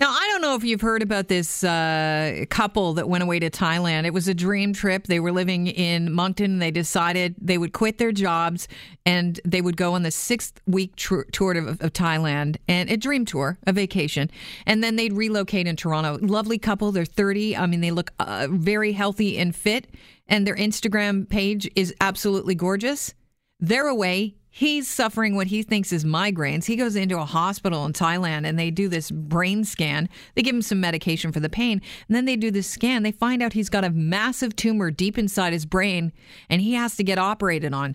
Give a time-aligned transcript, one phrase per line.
[0.00, 3.50] Now, I don't know if you've heard about this uh, couple that went away to
[3.50, 4.06] Thailand.
[4.06, 5.06] It was a dream trip.
[5.06, 6.58] They were living in Moncton.
[6.58, 8.66] They decided they would quit their jobs
[9.04, 12.96] and they would go on the sixth week tr- tour of, of, Thailand and a
[12.96, 14.30] dream tour, a vacation.
[14.64, 16.18] And then they'd relocate in Toronto.
[16.22, 16.92] Lovely couple.
[16.92, 17.58] They're 30.
[17.58, 19.86] I mean, they look uh, very healthy and fit.
[20.28, 23.12] And their Instagram page is absolutely gorgeous.
[23.58, 26.64] They're away He's suffering what he thinks is migraines.
[26.64, 30.08] He goes into a hospital in Thailand and they do this brain scan.
[30.34, 31.80] They give him some medication for the pain.
[32.08, 33.04] And then they do this scan.
[33.04, 36.12] They find out he's got a massive tumor deep inside his brain
[36.48, 37.94] and he has to get operated on.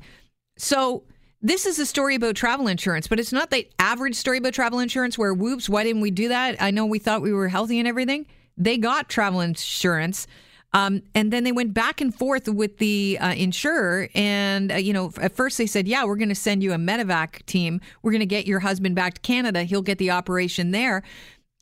[0.58, 1.04] So,
[1.42, 4.80] this is a story about travel insurance, but it's not the average story about travel
[4.80, 6.60] insurance where, whoops, why didn't we do that?
[6.60, 8.26] I know we thought we were healthy and everything.
[8.58, 10.26] They got travel insurance
[10.76, 14.10] um, and then they went back and forth with the uh, insurer.
[14.14, 16.76] And, uh, you know, at first they said, yeah, we're going to send you a
[16.76, 17.80] medevac team.
[18.02, 19.64] We're going to get your husband back to Canada.
[19.64, 21.02] He'll get the operation there.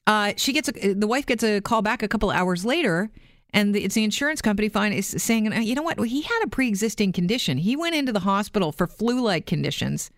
[0.08, 3.12] Uh, she gets a, the wife gets a call back a couple hours later.
[3.52, 5.98] And it's the insurance company fine is saying, you know what?
[5.98, 7.60] Well, he had a pre-existing condition.
[7.60, 10.10] He went into the hospital for flu-like conditions.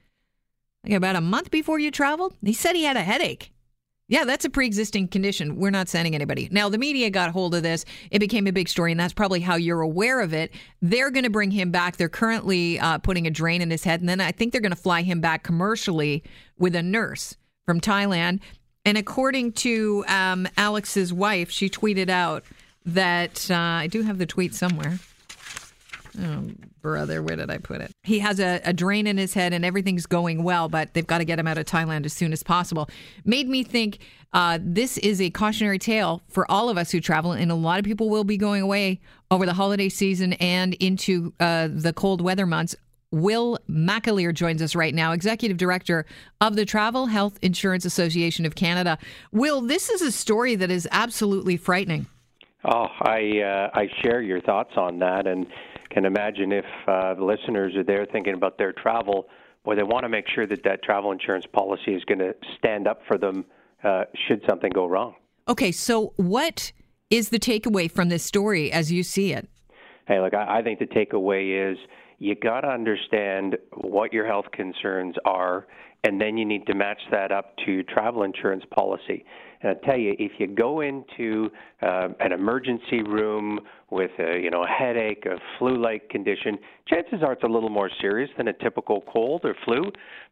[0.85, 3.51] Like about a month before you traveled, he said he had a headache.
[4.07, 5.55] Yeah, that's a pre existing condition.
[5.55, 6.47] We're not sending anybody.
[6.51, 7.85] Now, the media got hold of this.
[8.11, 10.51] It became a big story, and that's probably how you're aware of it.
[10.81, 11.97] They're going to bring him back.
[11.97, 14.71] They're currently uh, putting a drain in his head, and then I think they're going
[14.71, 16.23] to fly him back commercially
[16.59, 18.41] with a nurse from Thailand.
[18.85, 22.43] And according to um, Alex's wife, she tweeted out
[22.85, 24.99] that uh, I do have the tweet somewhere.
[26.19, 26.49] Oh,
[26.81, 27.91] brother, where did I put it?
[28.03, 31.17] He has a, a, drain in his head and everything's going well, but they've got
[31.17, 32.89] to get him out of Thailand as soon as possible.
[33.25, 33.99] Made me think
[34.33, 37.79] uh, this is a cautionary tale for all of us who travel, and a lot
[37.79, 38.99] of people will be going away
[39.31, 42.75] over the holiday season and into uh, the cold weather months.
[43.11, 46.05] Will McAleer joins us right now, Executive Director
[46.41, 48.97] of the Travel Health Insurance Association of Canada.
[49.31, 52.07] Will, this is a story that is absolutely frightening.
[52.65, 55.45] Oh, I uh, I share your thoughts on that, and
[55.95, 59.29] can imagine if uh, the listeners are there thinking about their travel,
[59.63, 62.85] boy, they want to make sure that that travel insurance policy is going to stand
[62.85, 63.45] up for them
[63.81, 65.15] uh, should something go wrong.
[65.47, 66.73] Okay, so what
[67.09, 69.47] is the takeaway from this story as you see it?
[70.05, 71.77] Hey, look, I, I think the takeaway is
[72.25, 75.67] you got to understand what your health concerns are,
[76.03, 79.23] and then you need to match that up to travel insurance policy.
[79.61, 81.51] And I tell you, if you go into
[81.83, 83.59] uh, an emergency room
[83.91, 87.91] with a you know a headache, a flu-like condition, chances are it's a little more
[88.01, 89.83] serious than a typical cold or flu.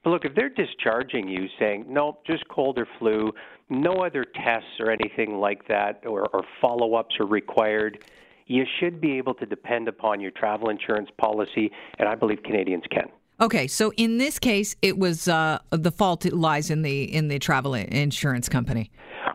[0.03, 3.31] But look, if they're discharging you saying no, just cold or flu,
[3.69, 8.03] no other tests or anything like that, or, or follow-ups are required
[8.47, 12.83] you should be able to depend upon your travel insurance policy, and I believe Canadians
[12.91, 13.09] can.
[13.41, 17.27] Okay, so in this case, it was uh, the fault it lies in the in
[17.27, 18.91] the travel insurance company.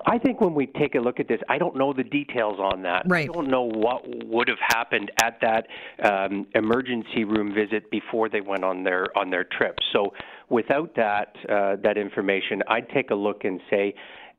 [0.06, 2.82] I think when we take a look at this, I don't know the details on
[2.82, 3.02] that.
[3.06, 3.28] Right.
[3.28, 5.66] I don't know what would have happened at that
[6.02, 9.76] um, emergency room visit before they went on their on their trip.
[9.92, 10.12] So
[10.48, 13.94] without that uh, that information, I'd take a look and say,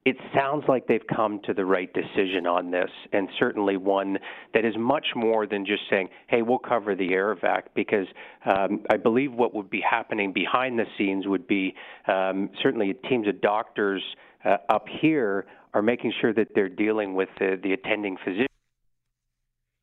[0.10, 4.18] it sounds like they've come to the right decision on this, and certainly one
[4.56, 8.08] that is much more than just saying, hey, we'll cover the air vac, because
[8.44, 11.76] um, I believe what would be happening behind the scenes would be
[12.08, 14.02] um, certainly teams of doctors
[14.44, 18.48] uh, up here are making sure that they're dealing with the, the attending physician.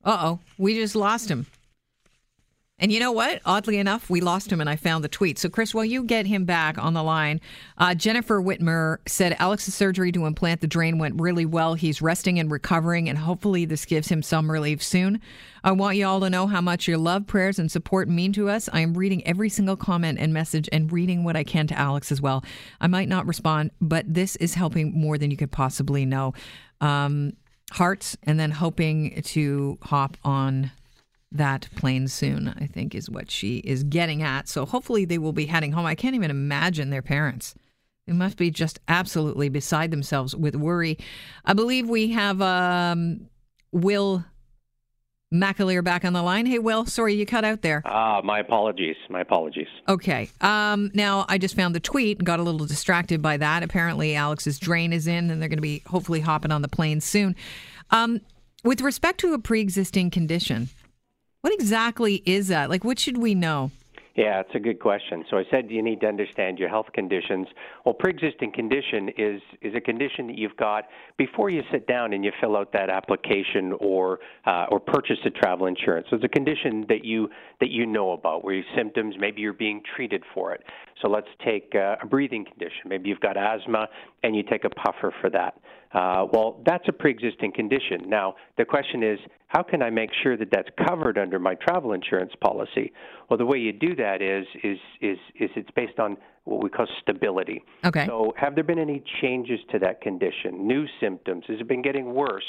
[0.05, 1.47] Uh oh, we just lost him.
[2.79, 3.41] And you know what?
[3.47, 5.39] Oddly enough, we lost him and I found the tweet.
[5.39, 7.41] So, Chris, while you get him back on the line,
[7.79, 11.73] uh, Jennifer Whitmer said Alex's surgery to implant the drain went really well.
[11.73, 15.23] He's resting and recovering, and hopefully this gives him some relief soon.
[15.65, 18.51] I want you all to know how much your love, prayers, and support mean to
[18.51, 18.69] us.
[18.71, 22.13] I am reading every single comment and message and reading what I can to Alex
[22.13, 22.45] as well.
[22.79, 26.35] I might not respond, but this is helping more than you could possibly know.
[26.83, 27.33] Um,
[27.73, 30.73] hearts, and then hoping to hop on
[31.37, 34.49] that plane soon, I think is what she is getting at.
[34.49, 35.87] So hopefully they will be heading home.
[35.87, 37.55] I can't even imagine their parents.
[38.07, 40.99] They must be just absolutely beside themselves with worry.
[41.45, 43.29] I believe we have um,
[43.73, 44.25] Will
[45.35, 46.47] McAleer back on the line.
[46.47, 47.83] Hey, Will, sorry you cut out there.
[47.85, 48.97] Ah, uh, my apologies.
[49.11, 49.67] My apologies.
[49.89, 50.31] Okay.
[50.41, 53.63] Um, now, I just found the tweet and got a little distracted by that.
[53.65, 57.01] Apparently, Alex's drain is in, and they're going to be hopefully hopping on the plane
[57.01, 57.35] soon.
[57.91, 58.21] Um,
[58.63, 60.69] with respect to a pre existing condition,
[61.47, 62.71] what exactly is that?
[62.71, 63.71] Like, what should we know?
[64.17, 65.25] Yeah, it's a good question.
[65.31, 67.47] So I said you need to understand your health conditions.
[67.85, 70.87] Well, pre-existing condition is is a condition that you've got
[71.19, 75.31] before you sit down and you fill out that application or uh, or purchase a
[75.31, 76.09] travel insurance.
[76.11, 77.29] So it's a condition that you
[77.61, 80.65] that you know about, where your symptoms maybe you're being treated for it.
[81.03, 82.83] So let's take uh, a breathing condition.
[82.87, 83.89] Maybe you've got asthma
[84.23, 85.55] and you take a puffer for that.
[85.93, 88.09] Uh, well, that's a pre existing condition.
[88.09, 91.93] Now, the question is, how can I make sure that that's covered under my travel
[91.93, 92.93] insurance policy?
[93.29, 96.71] Well, the way you do that is is is is it's based on what we
[96.71, 97.63] call stability.
[97.85, 98.07] Okay.
[98.07, 100.67] So, have there been any changes to that condition?
[100.67, 101.45] New symptoms?
[101.49, 102.45] Has it been getting worse?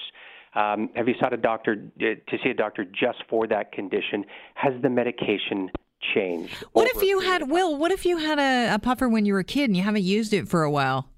[0.56, 4.26] Um, have you sought a doctor uh, to see a doctor just for that condition?
[4.56, 5.70] Has the medication
[6.14, 6.54] changed?
[6.74, 7.78] What if you had Will?
[7.78, 10.04] What if you had a, a, puffer when you were a kid and you haven't
[10.04, 11.10] used it for a while?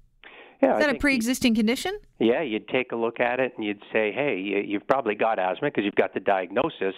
[0.62, 1.98] Yeah, Is that a pre-existing condition?
[2.18, 4.36] Yeah, you'd take a look at it and you'd say, "Hey,
[4.66, 6.94] you've probably got asthma because you've got the diagnosis."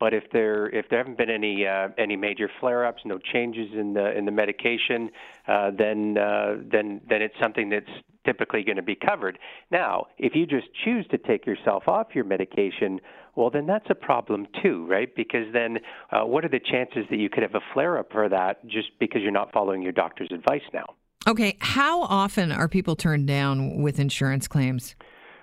[0.00, 3.92] But if there if there haven't been any uh, any major flare-ups, no changes in
[3.92, 5.10] the in the medication,
[5.46, 7.90] uh, then uh, then then it's something that's
[8.24, 9.38] typically going to be covered.
[9.70, 13.00] Now, if you just choose to take yourself off your medication,
[13.36, 15.14] well, then that's a problem too, right?
[15.14, 15.78] Because then,
[16.10, 19.22] uh, what are the chances that you could have a flare-up for that just because
[19.22, 20.86] you're not following your doctor's advice now?
[21.28, 24.96] Okay, how often are people turned down with insurance claims?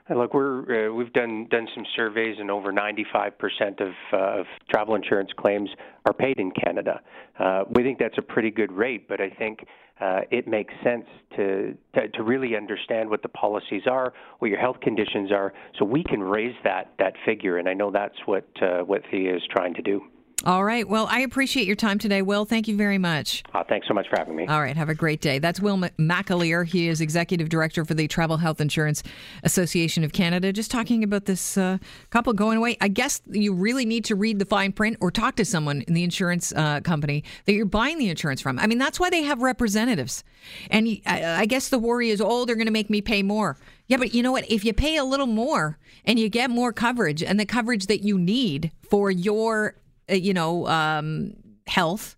[0.09, 4.95] Look, we're uh, we've done done some surveys, and over 95% of, uh, of travel
[4.95, 5.69] insurance claims
[6.05, 7.01] are paid in Canada.
[7.37, 9.65] Uh, we think that's a pretty good rate, but I think
[9.99, 11.05] uh, it makes sense
[11.35, 15.83] to, to, to really understand what the policies are, what your health conditions are, so
[15.83, 17.57] we can raise that that figure.
[17.57, 20.01] And I know that's what uh, what THIA is trying to do.
[20.45, 20.87] All right.
[20.87, 22.45] Well, I appreciate your time today, Will.
[22.45, 23.43] Thank you very much.
[23.55, 24.45] Uh, thanks so much for having me.
[24.45, 24.77] All right.
[24.77, 25.39] Have a great day.
[25.39, 26.65] That's Will McAleer.
[26.65, 29.01] He is Executive Director for the Travel Health Insurance
[29.43, 30.53] Association of Canada.
[30.53, 31.79] Just talking about this uh,
[32.11, 32.77] couple going away.
[32.79, 35.95] I guess you really need to read the fine print or talk to someone in
[35.95, 38.59] the insurance uh, company that you're buying the insurance from.
[38.59, 40.23] I mean, that's why they have representatives.
[40.69, 43.57] And I guess the worry is, oh, they're going to make me pay more.
[43.87, 44.49] Yeah, but you know what?
[44.51, 48.03] If you pay a little more and you get more coverage and the coverage that
[48.03, 49.75] you need for your
[50.09, 51.33] you know, um,
[51.67, 52.15] health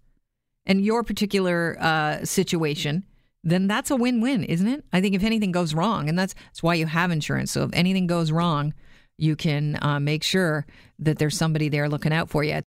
[0.66, 3.04] and your particular uh, situation,
[3.44, 4.84] then that's a win-win, isn't it?
[4.92, 7.52] I think if anything goes wrong, and that's that's why you have insurance.
[7.52, 8.74] So if anything goes wrong,
[9.18, 10.66] you can uh, make sure
[11.00, 12.62] that there's somebody there looking out for you.